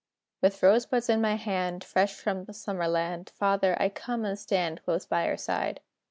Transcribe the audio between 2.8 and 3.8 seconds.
land, Father,